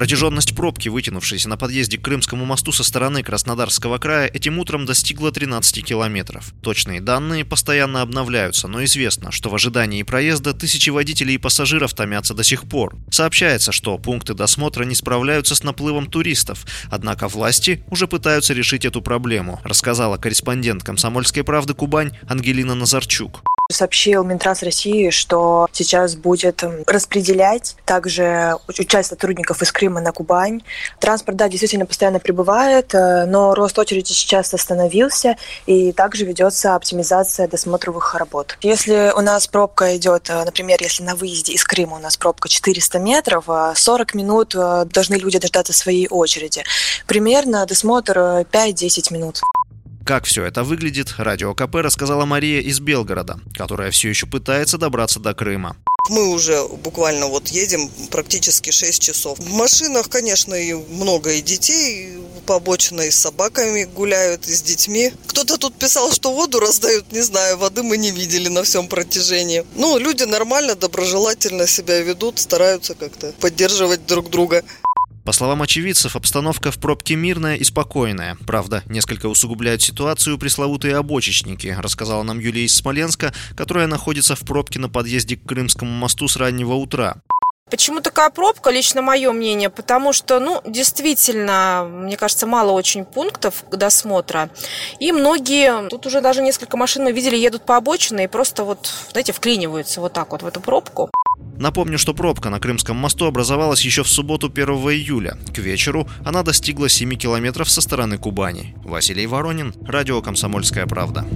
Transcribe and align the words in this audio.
Протяженность 0.00 0.56
пробки, 0.56 0.88
вытянувшейся 0.88 1.50
на 1.50 1.58
подъезде 1.58 1.98
к 1.98 2.02
Крымскому 2.02 2.46
мосту 2.46 2.72
со 2.72 2.82
стороны 2.82 3.22
Краснодарского 3.22 3.98
края, 3.98 4.28
этим 4.28 4.58
утром 4.58 4.86
достигла 4.86 5.30
13 5.30 5.84
километров. 5.84 6.54
Точные 6.62 7.02
данные 7.02 7.44
постоянно 7.44 8.00
обновляются, 8.00 8.66
но 8.66 8.82
известно, 8.84 9.30
что 9.30 9.50
в 9.50 9.54
ожидании 9.54 10.02
проезда 10.02 10.54
тысячи 10.54 10.88
водителей 10.88 11.34
и 11.34 11.38
пассажиров 11.38 11.92
томятся 11.92 12.32
до 12.32 12.42
сих 12.44 12.66
пор. 12.66 12.96
Сообщается, 13.10 13.72
что 13.72 13.98
пункты 13.98 14.32
досмотра 14.32 14.84
не 14.84 14.94
справляются 14.94 15.54
с 15.54 15.62
наплывом 15.64 16.06
туристов, 16.06 16.64
однако 16.90 17.28
власти 17.28 17.84
уже 17.90 18.08
пытаются 18.08 18.54
решить 18.54 18.86
эту 18.86 19.02
проблему, 19.02 19.60
рассказала 19.64 20.16
корреспондент 20.16 20.82
«Комсомольской 20.82 21.44
правды» 21.44 21.74
Кубань 21.74 22.12
Ангелина 22.26 22.74
Назарчук 22.74 23.42
сообщил 23.70 24.24
Минтранс 24.24 24.62
России, 24.62 25.10
что 25.10 25.68
сейчас 25.72 26.16
будет 26.16 26.62
распределять 26.86 27.76
также 27.84 28.56
часть 28.88 29.10
сотрудников 29.10 29.62
из 29.62 29.72
Крыма 29.72 30.00
на 30.00 30.12
Кубань. 30.12 30.62
Транспорт, 30.98 31.36
да, 31.36 31.48
действительно 31.48 31.86
постоянно 31.86 32.18
прибывает, 32.18 32.94
э, 32.94 33.24
но 33.26 33.54
рост 33.54 33.78
очереди 33.78 34.12
сейчас 34.12 34.52
остановился, 34.54 35.36
и 35.66 35.92
также 35.92 36.24
ведется 36.24 36.74
оптимизация 36.74 37.48
досмотровых 37.48 38.14
работ. 38.14 38.58
Если 38.62 39.12
у 39.16 39.20
нас 39.20 39.46
пробка 39.46 39.96
идет, 39.96 40.28
э, 40.30 40.44
например, 40.44 40.78
если 40.80 41.02
на 41.02 41.14
выезде 41.14 41.52
из 41.52 41.64
Крыма 41.64 41.96
у 41.96 42.00
нас 42.00 42.16
пробка 42.16 42.48
400 42.48 42.98
метров, 42.98 43.46
40 43.74 44.14
э, 44.14 44.18
минут 44.18 44.54
должны 44.54 45.14
люди 45.14 45.38
дождаться 45.38 45.72
своей 45.72 46.08
очереди. 46.08 46.64
Примерно 47.06 47.66
досмотр 47.66 48.18
5-10 48.50 49.12
минут. 49.12 49.40
Как 50.04 50.24
все 50.24 50.44
это 50.44 50.64
выглядит, 50.64 51.14
Радио 51.18 51.54
КП 51.54 51.76
рассказала 51.76 52.24
Мария 52.24 52.60
из 52.60 52.80
Белгорода, 52.80 53.38
которая 53.54 53.90
все 53.90 54.08
еще 54.08 54.26
пытается 54.26 54.78
добраться 54.78 55.20
до 55.20 55.34
Крыма. 55.34 55.76
Мы 56.08 56.28
уже 56.28 56.66
буквально 56.82 57.26
вот 57.26 57.48
едем 57.48 57.88
практически 58.10 58.70
6 58.70 59.00
часов. 59.00 59.38
В 59.38 59.52
машинах, 59.52 60.08
конечно, 60.08 60.54
и 60.54 60.72
много 60.72 61.32
и 61.32 61.40
детей, 61.40 62.18
по 62.46 62.56
обочине 62.56 63.10
с 63.10 63.16
собаками 63.16 63.84
гуляют, 63.84 64.48
и 64.48 64.52
с 64.52 64.62
детьми. 64.62 65.12
Кто-то 65.28 65.56
тут 65.56 65.74
писал, 65.74 66.10
что 66.10 66.32
воду 66.32 66.58
раздают, 66.58 67.12
не 67.12 67.20
знаю, 67.20 67.58
воды 67.58 67.84
мы 67.84 67.96
не 67.96 68.10
видели 68.10 68.48
на 68.48 68.64
всем 68.64 68.88
протяжении. 68.88 69.64
Ну, 69.76 69.98
люди 69.98 70.24
нормально, 70.24 70.74
доброжелательно 70.74 71.68
себя 71.68 72.00
ведут, 72.00 72.40
стараются 72.40 72.94
как-то 72.94 73.32
поддерживать 73.38 74.04
друг 74.06 74.30
друга. 74.30 74.64
По 75.30 75.34
словам 75.34 75.62
очевидцев, 75.62 76.16
обстановка 76.16 76.72
в 76.72 76.80
пробке 76.80 77.14
мирная 77.14 77.54
и 77.54 77.62
спокойная. 77.62 78.36
Правда, 78.48 78.82
несколько 78.86 79.26
усугубляют 79.26 79.80
ситуацию 79.80 80.38
пресловутые 80.38 80.96
обочечники, 80.96 81.76
рассказала 81.78 82.24
нам 82.24 82.40
Юлия 82.40 82.64
из 82.64 82.74
Смоленска, 82.74 83.32
которая 83.56 83.86
находится 83.86 84.34
в 84.34 84.40
пробке 84.40 84.80
на 84.80 84.88
подъезде 84.88 85.36
к 85.36 85.44
Крымскому 85.44 85.92
мосту 85.92 86.26
с 86.26 86.36
раннего 86.36 86.74
утра. 86.74 87.22
Почему 87.70 88.00
такая 88.00 88.30
пробка, 88.30 88.70
лично 88.70 89.02
мое 89.02 89.30
мнение? 89.30 89.70
Потому 89.70 90.12
что, 90.12 90.40
ну, 90.40 90.60
действительно, 90.66 91.88
мне 91.88 92.16
кажется, 92.16 92.48
мало 92.48 92.72
очень 92.72 93.04
пунктов 93.04 93.62
досмотра. 93.70 94.50
И 94.98 95.12
многие, 95.12 95.88
тут 95.90 96.06
уже 96.06 96.20
даже 96.20 96.42
несколько 96.42 96.76
машин 96.76 97.04
мы 97.04 97.12
видели, 97.12 97.36
едут 97.36 97.64
по 97.64 97.76
обочине 97.76 98.24
и 98.24 98.26
просто 98.26 98.64
вот, 98.64 98.92
знаете, 99.12 99.32
вклиниваются 99.32 100.00
вот 100.00 100.12
так 100.12 100.32
вот 100.32 100.42
в 100.42 100.46
эту 100.48 100.60
пробку. 100.60 101.09
Напомню, 101.60 101.98
что 101.98 102.14
пробка 102.14 102.48
на 102.48 102.58
Крымском 102.58 102.96
мосту 102.96 103.26
образовалась 103.26 103.82
еще 103.82 104.02
в 104.02 104.08
субботу 104.08 104.46
1 104.46 104.66
июля. 104.66 105.36
К 105.54 105.58
вечеру 105.58 106.08
она 106.24 106.42
достигла 106.42 106.88
7 106.88 107.14
километров 107.16 107.68
со 107.68 107.82
стороны 107.82 108.16
Кубани. 108.16 108.74
Василий 108.82 109.26
Воронин, 109.26 109.74
Радио 109.86 110.22
«Комсомольская 110.22 110.86
правда». 110.86 111.26